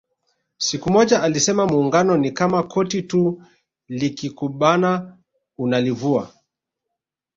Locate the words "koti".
2.63-3.01